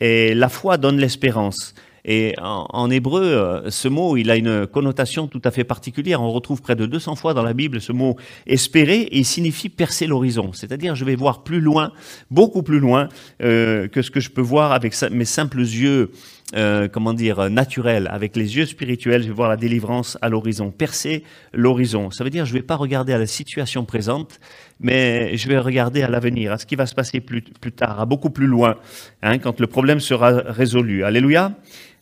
et 0.00 0.34
la 0.34 0.48
foi 0.48 0.76
donne 0.76 0.98
l'espérance. 0.98 1.74
Et 2.04 2.34
en, 2.40 2.66
en, 2.70 2.90
hébreu, 2.90 3.22
euh, 3.22 3.70
ce 3.70 3.86
mot, 3.86 4.16
il 4.16 4.30
a 4.30 4.36
une 4.36 4.66
connotation 4.66 5.26
tout 5.26 5.42
à 5.44 5.50
fait 5.50 5.64
particulière. 5.64 6.22
On 6.22 6.32
retrouve 6.32 6.62
près 6.62 6.74
de 6.74 6.86
200 6.86 7.16
fois 7.16 7.34
dans 7.34 7.42
la 7.42 7.52
Bible 7.52 7.80
ce 7.80 7.92
mot 7.92 8.16
espérer 8.46 9.00
et 9.00 9.18
il 9.18 9.24
signifie 9.26 9.68
percer 9.68 10.06
l'horizon. 10.06 10.52
C'est-à-dire, 10.54 10.94
je 10.94 11.04
vais 11.04 11.16
voir 11.16 11.44
plus 11.44 11.60
loin, 11.60 11.92
beaucoup 12.30 12.62
plus 12.62 12.78
loin 12.80 13.08
euh, 13.42 13.88
que 13.88 14.00
ce 14.00 14.10
que 14.10 14.20
je 14.20 14.30
peux 14.30 14.40
voir 14.40 14.72
avec 14.72 14.94
mes 15.10 15.26
simples 15.26 15.60
yeux 15.60 16.10
euh, 16.56 16.88
comment 16.88 17.12
dire, 17.12 17.50
naturel, 17.50 18.08
avec 18.10 18.34
les 18.34 18.56
yeux 18.56 18.64
spirituels, 18.64 19.22
je 19.22 19.28
vais 19.28 19.34
voir 19.34 19.50
la 19.50 19.56
délivrance 19.56 20.16
à 20.22 20.28
l'horizon, 20.28 20.70
percer 20.70 21.22
l'horizon. 21.52 22.10
Ça 22.10 22.24
veut 22.24 22.30
dire, 22.30 22.46
je 22.46 22.54
ne 22.54 22.58
vais 22.58 22.64
pas 22.64 22.76
regarder 22.76 23.12
à 23.12 23.18
la 23.18 23.26
situation 23.26 23.84
présente, 23.84 24.40
mais 24.80 25.36
je 25.36 25.48
vais 25.48 25.58
regarder 25.58 26.02
à 26.02 26.08
l'avenir, 26.08 26.52
à 26.52 26.58
ce 26.58 26.64
qui 26.64 26.74
va 26.74 26.86
se 26.86 26.94
passer 26.94 27.20
plus, 27.20 27.42
plus 27.42 27.72
tard, 27.72 28.00
à 28.00 28.06
beaucoup 28.06 28.30
plus 28.30 28.46
loin, 28.46 28.76
hein, 29.22 29.38
quand 29.38 29.60
le 29.60 29.66
problème 29.66 30.00
sera 30.00 30.30
résolu. 30.30 31.04
Alléluia. 31.04 31.52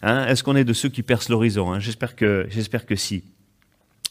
Hein, 0.02 0.26
Est-ce 0.28 0.44
qu'on 0.44 0.56
est 0.56 0.64
de 0.64 0.72
ceux 0.72 0.90
qui 0.90 1.02
percent 1.02 1.30
l'horizon 1.30 1.72
hein? 1.72 1.80
J'espère 1.80 2.14
que, 2.14 2.46
j'espère 2.48 2.86
que 2.86 2.94
si. 2.94 3.24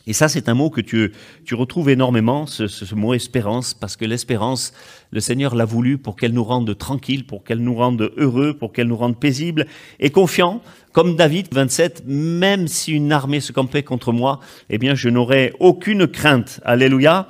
Et 0.08 0.14
ça, 0.14 0.28
c'est 0.28 0.50
un 0.50 0.54
mot 0.54 0.70
que 0.70 0.82
tu, 0.82 1.12
retrouves 1.54 1.90
énormément, 1.90 2.46
ce, 2.46 2.96
mot 2.96 3.14
espérance, 3.14 3.74
parce 3.74 3.96
que 3.96 4.06
l'espérance, 4.06 4.74
le 5.12 5.20
Seigneur 5.20 5.56
l'a 5.56 5.66
voulu 5.66 5.98
pour 5.98 6.16
qu'elle 6.16 6.34
nous 6.34 6.44
rende 6.44 6.78
tranquilles, 6.78 7.26
pour 7.26 7.44
qu'elle 7.44 7.60
nous 7.60 7.76
rende 7.76 8.12
heureux, 8.18 8.54
pour 8.54 8.72
qu'elle 8.72 8.88
nous 8.88 8.98
rende 8.98 9.20
paisibles 9.20 9.66
et 10.00 10.12
confiants. 10.12 10.62
Comme 10.92 11.16
David, 11.16 11.48
27, 11.52 12.04
même 12.06 12.68
si 12.68 12.94
une 12.94 13.12
armée 13.12 13.40
se 13.40 13.52
campait 13.52 13.84
contre 13.84 14.14
moi, 14.14 14.40
eh 14.70 14.78
bien, 14.78 14.96
je 14.96 15.10
n'aurais 15.10 15.54
aucune 15.60 16.08
crainte. 16.08 16.62
Alléluia. 16.64 17.28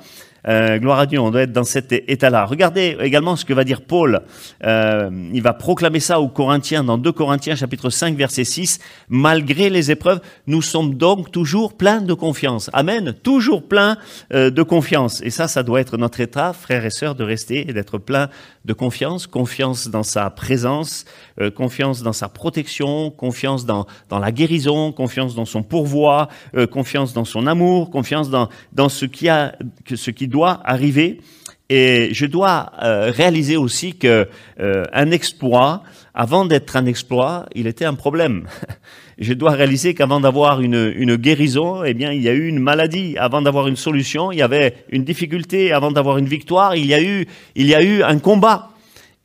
Euh, 0.48 0.78
gloire 0.78 1.00
à 1.00 1.06
Dieu, 1.06 1.18
on 1.18 1.30
doit 1.30 1.42
être 1.42 1.52
dans 1.52 1.64
cet 1.64 1.92
état-là. 1.92 2.44
Regardez 2.44 2.96
également 3.00 3.36
ce 3.36 3.44
que 3.44 3.52
va 3.52 3.64
dire 3.64 3.82
Paul. 3.82 4.22
Euh, 4.64 5.10
il 5.32 5.42
va 5.42 5.52
proclamer 5.52 6.00
ça 6.00 6.20
aux 6.20 6.28
Corinthiens 6.28 6.84
dans 6.84 6.98
2 6.98 7.12
Corinthiens 7.12 7.56
chapitre 7.56 7.90
5 7.90 8.16
verset 8.16 8.44
6. 8.44 8.78
Malgré 9.08 9.70
les 9.70 9.90
épreuves, 9.90 10.20
nous 10.46 10.62
sommes 10.62 10.94
donc 10.94 11.32
toujours 11.32 11.76
pleins 11.76 12.00
de 12.00 12.14
confiance. 12.14 12.70
Amen. 12.72 13.12
Toujours 13.22 13.66
pleins 13.66 13.96
euh, 14.32 14.50
de 14.50 14.62
confiance. 14.62 15.20
Et 15.22 15.30
ça, 15.30 15.48
ça 15.48 15.62
doit 15.62 15.80
être 15.80 15.96
notre 15.96 16.20
état, 16.20 16.52
frères 16.52 16.84
et 16.84 16.90
sœurs, 16.90 17.14
de 17.14 17.24
rester 17.24 17.68
et 17.68 17.72
d'être 17.72 17.98
plein 17.98 18.28
de 18.64 18.72
confiance. 18.72 19.26
Confiance 19.26 19.88
dans 19.88 20.02
sa 20.02 20.30
présence, 20.30 21.04
euh, 21.40 21.50
confiance 21.50 22.02
dans 22.02 22.12
sa 22.12 22.28
protection, 22.28 23.10
confiance 23.10 23.66
dans, 23.66 23.86
dans 24.08 24.18
la 24.18 24.32
guérison, 24.32 24.92
confiance 24.92 25.34
dans 25.34 25.44
son 25.44 25.62
pourvoi, 25.62 26.28
euh, 26.56 26.66
confiance 26.66 27.12
dans 27.12 27.24
son 27.24 27.46
amour, 27.46 27.90
confiance 27.90 28.30
dans, 28.30 28.48
dans 28.72 28.88
ce 28.88 29.06
qui 29.06 29.28
a, 29.28 29.56
ce 29.92 30.10
qui 30.10 30.28
doit 30.28 30.35
arriver. 30.44 31.20
Et 31.68 32.10
je 32.12 32.26
dois 32.26 32.70
euh, 32.82 33.10
réaliser 33.14 33.56
aussi 33.56 33.94
que 33.94 34.28
euh, 34.60 34.84
un 34.92 35.10
exploit, 35.10 35.82
avant 36.14 36.44
d'être 36.44 36.76
un 36.76 36.86
exploit, 36.86 37.46
il 37.54 37.66
était 37.66 37.84
un 37.84 37.94
problème. 37.94 38.46
je 39.18 39.32
dois 39.32 39.50
réaliser 39.50 39.94
qu'avant 39.94 40.20
d'avoir 40.20 40.60
une, 40.60 40.92
une 40.96 41.16
guérison, 41.16 41.82
eh 41.82 41.92
bien, 41.92 42.12
il 42.12 42.22
y 42.22 42.28
a 42.28 42.32
eu 42.32 42.46
une 42.46 42.60
maladie. 42.60 43.16
Avant 43.18 43.42
d'avoir 43.42 43.66
une 43.66 43.76
solution, 43.76 44.30
il 44.30 44.38
y 44.38 44.42
avait 44.42 44.76
une 44.90 45.02
difficulté. 45.02 45.72
Avant 45.72 45.90
d'avoir 45.90 46.18
une 46.18 46.28
victoire, 46.28 46.76
il 46.76 46.86
y 46.86 46.94
a 46.94 47.02
eu, 47.02 47.26
il 47.56 47.66
y 47.66 47.74
a 47.74 47.82
eu 47.82 48.02
un 48.02 48.18
combat. 48.18 48.70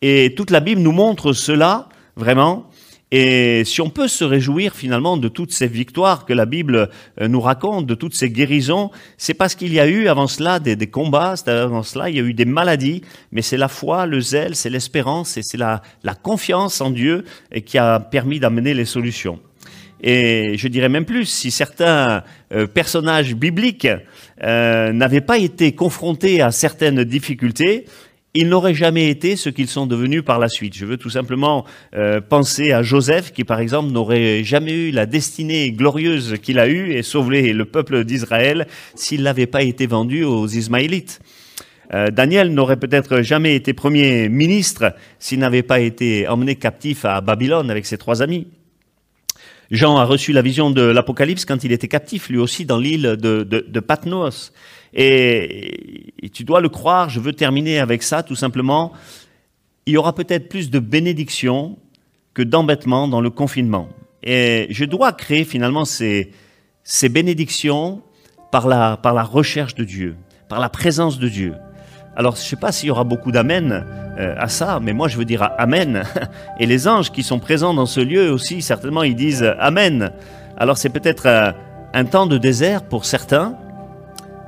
Et 0.02 0.34
toute 0.36 0.50
la 0.50 0.62
Bible 0.62 0.82
nous 0.82 0.92
montre 0.92 1.34
cela 1.34 1.90
vraiment. 2.16 2.71
Et 3.12 3.64
si 3.66 3.82
on 3.82 3.90
peut 3.90 4.08
se 4.08 4.24
réjouir 4.24 4.74
finalement 4.74 5.18
de 5.18 5.28
toutes 5.28 5.52
ces 5.52 5.68
victoires 5.68 6.26
que 6.26 6.32
la 6.32 6.46
Bible 6.46 6.90
euh, 7.20 7.28
nous 7.28 7.42
raconte, 7.42 7.86
de 7.86 7.94
toutes 7.94 8.16
ces 8.16 8.30
guérisons, 8.30 8.90
c'est 9.18 9.34
parce 9.34 9.56
qu'il 9.56 9.74
y 9.74 9.82
a 9.82 9.88
eu 9.88 10.08
avant 10.08 10.28
cela 10.28 10.60
des, 10.60 10.78
des 10.78 10.88
combats, 10.88 11.36
avant 11.46 11.84
cela 11.84 12.10
il 12.10 12.16
y 12.16 12.20
a 12.20 12.24
eu 12.24 12.34
des 12.34 12.46
maladies, 12.46 13.02
mais 13.34 13.42
c'est 13.42 13.58
la 13.58 13.68
foi, 13.68 14.06
le 14.06 14.22
zèle, 14.22 14.56
c'est 14.56 14.70
l'espérance 14.70 15.36
et 15.36 15.44
c'est 15.44 15.58
la, 15.58 15.82
confiance 16.24 16.80
en 16.80 16.90
Dieu 16.90 17.26
qui 17.66 17.78
a 17.78 18.00
permis 18.00 18.40
d'amener 18.40 18.74
les 18.74 18.86
solutions. 18.86 19.40
Et 20.02 20.58
je 20.58 20.68
dirais 20.68 20.90
même 20.90 21.06
plus, 21.06 21.26
si 21.26 21.52
certains 21.52 22.24
euh, 22.54 22.66
personnages 22.66 23.36
bibliques 23.36 23.88
euh, 24.44 24.92
n'avaient 24.92 25.22
pas 25.22 25.38
été 25.38 25.74
confrontés 25.74 26.42
à 26.42 26.52
certaines 26.52 27.04
difficultés, 27.04 27.86
ils 28.34 28.48
n'auraient 28.48 28.74
jamais 28.74 29.10
été 29.10 29.36
ce 29.36 29.50
qu'ils 29.50 29.68
sont 29.68 29.88
devenus 29.88 30.24
par 30.24 30.40
la 30.40 30.48
suite. 30.48 30.74
Je 30.76 30.86
veux 30.86 30.98
tout 30.98 31.10
simplement 31.10 31.66
euh, 31.94 32.22
penser 32.22 32.72
à 32.72 32.82
Joseph, 32.82 33.32
qui 33.34 33.44
par 33.44 33.60
exemple 33.60 33.92
n'aurait 33.92 34.44
jamais 34.44 34.72
eu 34.72 34.92
la 34.92 35.06
destinée 35.06 35.72
glorieuse 35.72 36.36
qu'il 36.42 36.60
a 36.60 36.68
eue 36.68 36.94
et 36.94 37.04
sauvé 37.04 37.52
le 37.52 37.66
peuple 37.66 38.06
d'Israël 38.06 38.68
s'il 38.96 39.24
n'avait 39.24 39.48
pas 39.48 39.64
été 39.64 39.86
vendu 39.86 40.24
aux 40.24 40.48
Ismaélites. 40.48 41.20
Euh, 41.94 42.10
Daniel 42.10 42.54
n'aurait 42.54 42.78
peut-être 42.80 43.22
jamais 43.22 43.56
été 43.56 43.74
premier 43.74 44.30
ministre 44.30 44.96
s'il 45.20 45.40
n'avait 45.40 45.64
pas 45.64 45.82
été 45.82 46.28
emmené 46.28 46.56
captif 46.56 47.04
à 47.04 47.20
Babylone 47.20 47.70
avec 47.70 47.86
ses 47.86 47.98
trois 47.98 48.22
amis. 48.22 48.48
Jean 49.72 49.98
a 49.98 50.04
reçu 50.04 50.34
la 50.34 50.42
vision 50.42 50.70
de 50.70 50.82
l'Apocalypse 50.82 51.46
quand 51.46 51.64
il 51.64 51.72
était 51.72 51.88
captif, 51.88 52.30
lui 52.30 52.38
aussi, 52.38 52.66
dans 52.66 52.78
l'île 52.78 53.16
de, 53.18 53.80
Patmos. 53.80 54.52
Et, 54.94 56.14
tu 56.34 56.44
dois 56.44 56.62
le 56.62 56.70
croire, 56.70 57.10
je 57.10 57.20
veux 57.20 57.34
terminer 57.34 57.80
avec 57.80 58.04
ça, 58.04 58.24
tout 58.24 58.36
simplement. 58.36 58.94
Il 59.86 59.94
y 59.94 59.98
aura 59.98 60.14
peut-être 60.14 60.50
plus 60.50 60.70
de 60.70 60.80
bénédictions 60.80 61.78
que 62.34 62.42
d'embêtements 62.42 63.08
dans 63.08 63.22
le 63.22 63.30
confinement. 63.30 63.90
Et 64.24 64.68
je 64.70 64.86
dois 64.86 65.12
créer 65.12 65.44
finalement 65.44 65.86
ces, 65.86 66.32
ces 66.84 67.10
bénédictions 67.10 68.02
par 68.52 68.68
la, 68.68 68.98
par 68.98 69.14
la 69.14 69.24
recherche 69.24 69.76
de 69.76 69.84
Dieu, 69.84 70.16
par 70.48 70.60
la 70.60 70.70
présence 70.70 71.20
de 71.20 71.28
Dieu. 71.28 71.56
Alors, 72.16 72.36
je 72.36 72.42
ne 72.42 72.46
sais 72.46 72.56
pas 72.56 72.72
s'il 72.72 72.90
y 72.90 72.92
aura 72.92 73.04
beaucoup 73.04 73.32
d'amen 73.32 73.86
euh, 74.20 74.36
à 74.38 74.50
ça, 74.50 74.80
mais 74.82 74.94
moi 74.94 75.08
je 75.08 75.18
veux 75.18 75.26
dire 75.26 75.50
amen. 75.58 76.04
Et 76.60 76.66
les 76.66 76.88
anges 76.88 77.12
qui 77.12 77.24
sont 77.24 77.40
présents 77.40 77.74
dans 77.74 77.86
ce 77.86 78.02
lieu 78.02 78.30
aussi, 78.30 78.62
certainement, 78.62 79.04
ils 79.04 79.16
disent 79.16 79.50
amen. 79.60 80.12
Alors, 80.58 80.78
c'est 80.78 80.90
peut-être 80.90 81.28
un, 81.28 81.56
un 81.94 82.06
temps 82.06 82.26
de 82.26 82.38
désert 82.38 82.84
pour 82.84 83.06
certains, 83.06 83.58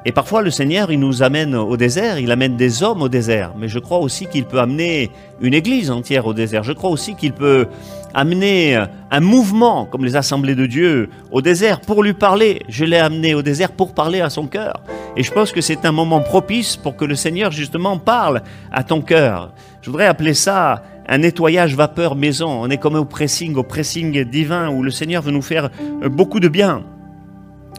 et 0.06 0.12
parfois, 0.12 0.42
le 0.42 0.52
Seigneur, 0.52 0.92
il 0.92 1.00
nous 1.00 1.24
amène 1.24 1.56
au 1.56 1.78
désert, 1.78 2.20
il 2.20 2.30
amène 2.32 2.58
des 2.58 2.84
hommes 2.84 3.02
au 3.02 3.08
désert. 3.08 3.54
Mais 3.58 3.70
je 3.70 3.80
crois 3.80 4.00
aussi 4.00 4.26
qu'il 4.26 4.44
peut 4.44 4.60
amener 4.60 5.10
une 5.40 5.54
église 5.54 5.90
entière 5.90 6.28
au 6.28 6.34
désert. 6.34 6.64
Je 6.64 6.74
crois 6.74 6.90
aussi 6.90 7.16
qu'il 7.16 7.32
peut 7.32 7.68
amener 8.14 8.84
un 9.12 9.20
mouvement, 9.22 9.86
comme 9.86 10.04
les 10.04 10.18
assemblées 10.18 10.56
de 10.56 10.66
Dieu, 10.66 11.10
au 11.32 11.42
désert 11.42 11.80
pour 11.80 12.04
lui 12.04 12.14
parler. 12.14 12.64
Je 12.68 12.84
l'ai 12.84 12.98
amené 12.98 13.34
au 13.34 13.42
désert 13.42 13.72
pour 13.72 13.94
parler 13.94 14.20
à 14.20 14.30
son 14.30 14.46
cœur. 14.46 14.84
Et 15.16 15.24
je 15.24 15.32
pense 15.32 15.54
que 15.54 15.62
c'est 15.62 15.86
un 15.86 15.94
moment 15.94 16.20
propice 16.20 16.76
pour 16.76 16.98
que 16.98 17.06
le 17.06 17.16
Seigneur, 17.16 17.52
justement, 17.52 17.98
parle 17.98 18.42
à 18.74 18.84
ton 18.84 19.02
cœur. 19.02 19.54
Je 19.82 19.90
voudrais 19.90 20.08
appeler 20.08 20.34
ça 20.34 20.84
un 21.08 21.20
nettoyage 21.20 21.76
vapeur 21.76 22.18
maison. 22.18 22.50
On 22.50 22.70
est 22.70 22.78
comme 22.78 22.96
au 22.96 23.06
pressing, 23.06 23.56
au 23.56 23.64
pressing 23.64 24.26
divin, 24.26 24.70
où 24.70 24.84
le 24.84 24.92
Seigneur 24.92 25.22
veut 25.22 25.32
nous 25.32 25.42
faire 25.42 25.70
beaucoup 26.12 26.42
de 26.42 26.50
bien. 26.50 26.84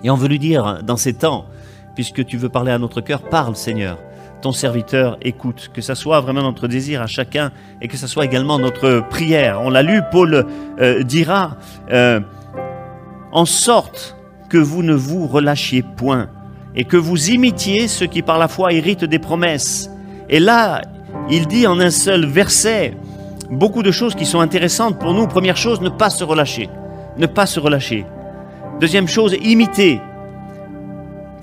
Et 0.05 0.11
on 0.11 0.17
veut 0.17 0.29
lui 0.29 0.39
dire, 0.39 0.81
dans 0.83 0.97
ces 0.97 1.15
temps, 1.15 1.47
puisque 1.95 2.25
tu 2.25 2.37
veux 2.37 2.49
parler 2.49 2.73
à 2.73 2.79
notre 2.79 3.01
cœur, 3.01 3.23
parle 3.23 3.57
Seigneur. 3.57 3.99
Ton 4.43 4.53
serviteur 4.53 5.17
écoute, 5.23 5.71
que 5.73 5.81
ça 5.81 5.95
soit 5.95 6.21
vraiment 6.21 6.43
notre 6.43 6.69
désir 6.69 7.01
à 7.01 7.07
chacun 7.07 7.51
et 7.81 7.89
que 7.89 7.97
ça 7.97 8.07
soit 8.07 8.25
également 8.25 8.59
notre 8.59 9.03
prière. 9.09 9.61
On 9.63 9.71
l'a 9.71 9.83
lu, 9.83 10.03
Paul 10.11 10.47
euh, 10.81 11.03
dira, 11.03 11.57
euh, 11.91 12.21
en 13.33 13.47
sorte 13.47 14.17
que 14.51 14.59
vous 14.59 14.83
ne 14.83 14.95
vous 14.95 15.27
relâchiez 15.27 15.83
point 15.83 16.29
et 16.75 16.85
que 16.85 16.97
vous 16.97 17.31
imitiez 17.31 17.89
ceux 17.89 18.07
qui 18.07 18.23
par 18.23 18.39
la 18.39 18.49
foi 18.49 18.73
héritent 18.73 19.05
des 19.05 19.19
promesses. 19.19 19.91
Et 20.29 20.41
là, 20.41 20.83
il 21.31 21.47
dit 21.47 21.67
en 21.67 21.81
un 21.81 21.91
seul 21.91 22.27
verset 22.27 22.95
beaucoup 23.51 23.83
de 23.83 23.91
choses 23.91 24.15
qui 24.15 24.27
sont 24.27 24.41
intéressantes 24.41 24.99
pour 24.99 25.15
nous. 25.15 25.27
Première 25.27 25.57
chose, 25.57 25.81
ne 25.81 25.89
pas 25.89 26.11
se 26.11 26.25
relâcher. 26.25 26.69
Ne 27.17 27.27
pas 27.27 27.47
se 27.47 27.61
relâcher. 27.61 28.05
Deuxième 28.81 29.09
chose, 29.09 29.37
imiter. 29.43 30.01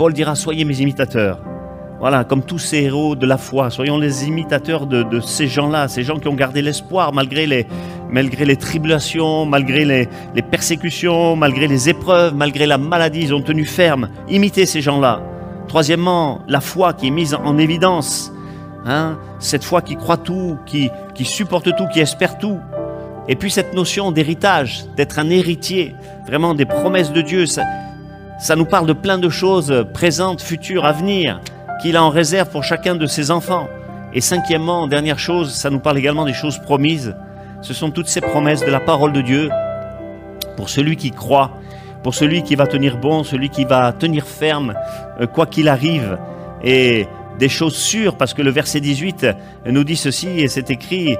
Paul 0.01 0.13
dira, 0.13 0.33
soyez 0.33 0.65
mes 0.65 0.81
imitateurs. 0.81 1.37
Voilà, 1.99 2.23
comme 2.23 2.41
tous 2.41 2.57
ces 2.57 2.77
héros 2.77 3.15
de 3.15 3.27
la 3.27 3.37
foi, 3.37 3.69
soyons 3.69 3.99
les 3.99 4.25
imitateurs 4.25 4.87
de, 4.87 5.19
ces 5.19 5.45
gens-là, 5.45 5.87
ces 5.89 6.01
gens 6.01 6.17
qui 6.17 6.27
ont 6.27 6.33
gardé 6.33 6.63
l'espoir 6.63 7.13
malgré 7.13 7.45
les, 7.45 7.67
malgré 8.09 8.45
les 8.45 8.55
tribulations, 8.55 9.45
malgré 9.45 9.85
les, 9.85 10.07
persécutions, 10.41 11.35
malgré 11.35 11.67
les 11.67 11.87
épreuves, 11.87 12.33
malgré 12.33 12.65
la 12.65 12.79
maladie, 12.79 13.19
ils 13.25 13.33
ont 13.35 13.43
tenu 13.43 13.63
ferme. 13.63 14.09
Imitez 14.27 14.65
ces 14.65 14.81
gens-là. 14.81 15.21
Troisièmement, 15.67 16.41
la 16.47 16.61
foi 16.61 16.93
qui 16.93 17.09
est 17.09 17.11
mise 17.11 17.35
en 17.35 17.59
évidence. 17.59 18.33
Hein, 18.87 19.19
cette 19.37 19.63
foi 19.63 19.83
qui 19.83 19.97
croit 19.97 20.17
tout, 20.17 20.57
qui, 20.65 20.89
qui 21.13 21.25
supporte 21.25 21.75
tout, 21.75 21.85
qui 21.93 21.99
espère 21.99 22.39
tout. 22.39 22.57
Et 23.27 23.35
puis 23.35 23.51
cette 23.51 23.75
notion 23.75 24.11
d'héritage, 24.11 24.83
d'être 24.97 25.19
un 25.19 25.29
héritier, 25.29 25.93
vraiment 26.25 26.55
des 26.55 26.65
promesses 26.65 27.13
de 27.13 27.21
Dieu. 27.21 27.45
Ça 28.41 28.55
nous 28.55 28.65
parle 28.65 28.87
de 28.87 28.93
plein 28.93 29.19
de 29.19 29.29
choses 29.29 29.85
présentes, 29.93 30.41
futures, 30.41 30.83
à 30.85 30.91
venir, 30.91 31.39
qu'il 31.79 31.95
a 31.95 32.03
en 32.03 32.09
réserve 32.09 32.49
pour 32.49 32.63
chacun 32.63 32.95
de 32.95 33.05
ses 33.05 33.29
enfants. 33.29 33.67
Et 34.13 34.19
cinquièmement, 34.19 34.87
dernière 34.87 35.19
chose, 35.19 35.53
ça 35.53 35.69
nous 35.69 35.79
parle 35.79 35.99
également 35.99 36.25
des 36.25 36.33
choses 36.33 36.57
promises. 36.57 37.15
Ce 37.61 37.75
sont 37.75 37.91
toutes 37.91 38.07
ces 38.07 38.19
promesses 38.19 38.61
de 38.61 38.71
la 38.71 38.79
parole 38.79 39.13
de 39.13 39.21
Dieu 39.21 39.51
pour 40.57 40.69
celui 40.69 40.95
qui 40.95 41.11
croit, 41.11 41.51
pour 42.01 42.15
celui 42.15 42.41
qui 42.41 42.55
va 42.55 42.65
tenir 42.65 42.97
bon, 42.97 43.23
celui 43.23 43.49
qui 43.49 43.63
va 43.63 43.93
tenir 43.93 44.25
ferme, 44.25 44.73
quoi 45.35 45.45
qu'il 45.45 45.69
arrive. 45.69 46.17
Et 46.63 47.07
des 47.37 47.49
choses 47.49 47.75
sûres, 47.75 48.15
parce 48.15 48.33
que 48.33 48.41
le 48.41 48.49
verset 48.49 48.79
18 48.79 49.27
nous 49.67 49.83
dit 49.83 49.95
ceci, 49.95 50.27
et 50.27 50.47
c'est 50.47 50.71
écrit, 50.71 51.15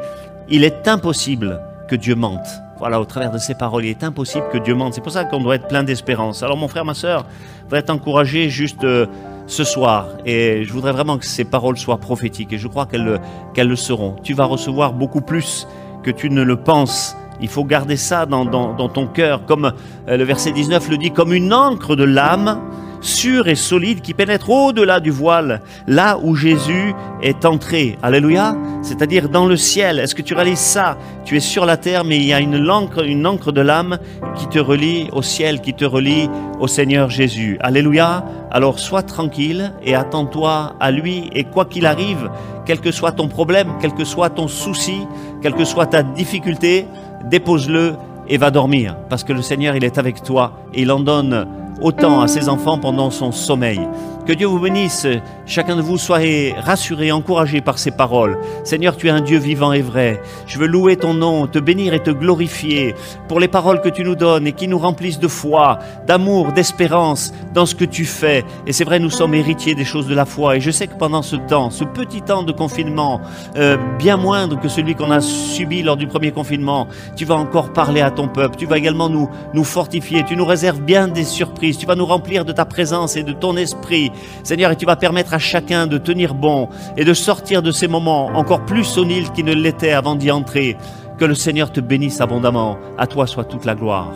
il 0.50 0.64
est 0.64 0.88
impossible 0.88 1.62
que 1.88 1.96
Dieu 1.96 2.16
mente. 2.16 2.61
Voilà, 2.82 3.00
au 3.00 3.06
travers 3.06 3.30
de 3.30 3.38
ces 3.38 3.54
paroles, 3.54 3.86
il 3.86 3.90
est 3.92 4.04
impossible 4.04 4.46
que 4.52 4.58
Dieu 4.58 4.74
mente. 4.74 4.96
C'est 4.96 5.02
pour 5.02 5.12
ça 5.12 5.24
qu'on 5.24 5.40
doit 5.40 5.54
être 5.54 5.68
plein 5.68 5.84
d'espérance. 5.84 6.42
Alors 6.42 6.58
mon 6.58 6.68
frère, 6.68 6.84
ma 6.84 6.96
soeur, 6.96 7.28
je 7.60 7.64
voudrais 7.66 7.84
t'encourager 7.84 8.50
juste 8.50 8.84
euh, 8.84 9.06
ce 9.46 9.64
soir. 9.64 10.08
Et 10.26 10.64
je 10.64 10.74
voudrais 10.74 10.92
vraiment 10.92 11.20
que 11.20 11.26
ces 11.28 11.44
paroles 11.44 11.78
soient 11.78 12.00
prophétiques. 12.00 12.54
Et 12.54 12.58
je 12.58 12.68
crois 12.68 12.88
qu'elles 12.88 13.68
le 13.68 13.76
seront. 13.76 14.16
Tu 14.24 14.34
vas 14.34 14.46
recevoir 14.46 14.94
beaucoup 14.94 15.22
plus 15.22 15.68
que 16.02 16.10
tu 16.10 16.32
ne 16.32 16.42
le 16.42 16.56
penses. 16.56 17.16
Il 17.40 17.50
faut 17.50 17.66
garder 17.66 17.98
ça 17.98 18.26
dans 18.26 18.74
ton 18.90 19.06
cœur. 19.06 19.46
Comme 19.46 19.74
euh, 20.08 20.18
le 20.18 20.24
verset 20.24 20.52
19 20.52 20.90
le 20.90 20.98
dit, 20.98 21.12
comme 21.12 21.34
une 21.34 21.54
encre 21.54 21.96
de 21.96 22.04
l'âme, 22.04 22.60
sûr 23.02 23.48
et 23.48 23.56
solide 23.56 24.02
qui 24.02 24.14
pénètre 24.14 24.50
au-delà 24.50 25.00
du 25.00 25.12
voile, 25.12 25.62
là 25.88 26.18
où 26.22 26.36
Jésus 26.36 26.94
est 27.22 27.46
entré. 27.46 27.98
Alléluia. 28.02 28.56
C'est-à-dire 28.82 29.30
dans 29.30 29.46
le 29.46 29.58
ciel. 29.58 30.00
Est-ce 30.00 30.16
que 30.16 30.22
tu 30.22 30.34
réalises 30.34 30.60
ça? 30.60 30.98
Tu 31.26 31.36
es 31.36 31.40
sur 31.40 31.66
la 31.66 31.78
terre, 31.78 32.04
mais 32.04 32.18
il 32.18 32.26
y 32.26 32.34
a 32.34 32.40
une 32.40 32.70
encre, 32.70 33.04
une 33.04 33.28
encre 33.28 33.52
de 33.52 33.62
l'âme 33.62 33.98
qui 34.36 34.48
te 34.48 34.60
relie 34.60 35.10
au 35.12 35.22
ciel, 35.22 35.62
qui 35.62 35.74
te 35.74 35.86
relie 35.86 36.30
au 36.60 36.68
Seigneur 36.68 37.10
Jésus. 37.10 37.58
Alléluia. 37.60 38.26
Alors 38.52 38.80
sois 38.80 39.04
tranquille 39.04 39.74
et 39.84 39.96
attends-toi 39.96 40.76
à 40.80 40.92
lui. 40.92 41.30
Et 41.34 41.44
quoi 41.44 41.66
qu'il 41.66 41.86
arrive, 41.86 42.30
quel 42.66 42.80
que 42.80 42.92
soit 42.92 43.12
ton 43.12 43.28
problème, 43.28 43.74
quel 43.80 43.94
que 43.94 44.06
soit 44.06 44.30
ton 44.30 44.48
souci, 44.48 45.08
quelle 45.42 45.54
que 45.54 45.66
soit 45.66 45.88
ta 45.88 46.04
difficulté, 46.04 46.86
dépose-le 47.30 47.96
et 48.28 48.38
va 48.38 48.52
dormir. 48.52 48.96
Parce 49.10 49.24
que 49.24 49.34
le 49.34 49.42
Seigneur, 49.42 49.76
il 49.76 49.84
est 49.84 49.98
avec 49.98 50.24
toi 50.24 50.54
et 50.74 50.82
il 50.82 50.92
en 50.92 51.00
donne 51.00 51.48
autant 51.82 52.22
à 52.22 52.28
ses 52.28 52.48
enfants 52.50 52.78
pendant 52.78 53.10
son 53.10 53.32
sommeil. 53.32 53.82
Que 54.26 54.34
Dieu 54.34 54.46
vous 54.46 54.60
bénisse. 54.60 55.08
Chacun 55.48 55.76
de 55.76 55.82
vous 55.82 55.98
soyez 55.98 56.54
rassuré, 56.54 57.12
encouragé 57.12 57.60
par 57.60 57.80
ces 57.80 57.90
paroles. 57.90 58.38
Seigneur, 58.64 58.96
tu 58.96 59.08
es 59.08 59.10
un 59.10 59.22
Dieu 59.22 59.40
vivant 59.40 59.74
et 59.74 59.82
vrai. 59.82 60.22
Je 60.46 60.60
veux 60.60 60.68
louer 60.68 60.96
ton 60.96 61.16
nom, 61.16 61.48
te 61.48 61.58
bénir 61.58 61.96
et 61.96 62.00
te 62.00 62.12
glorifier 62.12 62.94
pour 63.28 63.40
les 63.40 63.48
paroles 63.48 63.82
que 63.82 63.90
tu 63.90 64.04
nous 64.04 64.16
donnes 64.16 64.46
et 64.46 64.52
qui 64.52 64.68
nous 64.68 64.78
remplissent 64.78 65.20
de 65.20 65.28
foi, 65.28 65.80
d'amour, 66.06 66.52
d'espérance 66.52 67.34
dans 67.54 67.66
ce 67.66 67.74
que 67.74 67.84
tu 67.84 68.06
fais. 68.06 68.46
Et 68.68 68.74
c'est 68.74 68.84
vrai, 68.84 69.00
nous 69.00 69.10
sommes 69.10 69.34
héritiers 69.34 69.74
des 69.74 69.86
choses 69.86 70.08
de 70.08 70.14
la 70.14 70.26
foi. 70.26 70.56
Et 70.56 70.62
je 70.62 70.70
sais 70.70 70.86
que 70.86 70.96
pendant 70.96 71.24
ce 71.24 71.36
temps, 71.36 71.72
ce 71.72 71.84
petit 71.84 72.22
temps 72.22 72.44
de 72.44 72.52
confinement, 72.52 73.22
euh, 73.58 73.78
bien 73.98 74.18
moindre 74.18 74.60
que 74.60 74.70
celui 74.70 74.94
qu'on 74.94 75.10
a 75.10 75.20
subi 75.20 75.82
lors 75.82 75.98
du 75.98 76.06
premier 76.06 76.32
confinement, 76.32 76.88
tu 77.16 77.26
vas 77.26 77.36
encore 77.36 77.74
parler 77.74 78.02
à 78.02 78.12
ton 78.12 78.28
peuple. 78.28 78.56
Tu 78.58 78.68
vas 78.68 78.78
également 78.78 79.10
nous, 79.10 79.30
nous 79.56 79.64
fortifier. 79.64 80.24
Tu 80.24 80.36
nous 80.36 80.46
réserves 80.46 80.82
bien 80.82 81.08
des 81.08 81.24
surprises. 81.24 81.80
Tu 81.80 81.88
vas 81.88 81.96
nous 81.96 82.06
remplir 82.06 82.46
de 82.46 82.52
ta 82.52 82.66
présence 82.66 83.16
et 83.16 83.24
de 83.24 83.34
ton 83.34 83.58
esprit. 83.58 84.11
Seigneur, 84.44 84.72
et 84.72 84.76
tu 84.76 84.86
vas 84.86 84.96
permettre 84.96 85.34
à 85.34 85.40
chacun 85.40 85.88
de 85.88 85.98
tenir 85.98 86.34
bon 86.34 86.70
et 86.98 87.06
de 87.06 87.14
sortir 87.14 87.62
de 87.62 87.72
ces 87.72 87.88
moments 87.88 88.28
encore 88.28 88.66
plus 88.66 88.84
soniles 88.84 89.32
qu'il 89.32 89.46
ne 89.46 89.54
l'était 89.54 89.92
avant 89.92 90.16
d'y 90.16 90.32
entrer. 90.32 90.78
Que 91.18 91.26
le 91.26 91.36
Seigneur 91.36 91.72
te 91.72 91.80
bénisse 91.80 92.22
abondamment. 92.22 92.78
À 92.98 93.08
toi 93.08 93.28
soit 93.28 93.46
toute 93.46 93.66
la 93.66 93.76
gloire. 93.76 94.14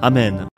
Amen. 0.00 0.48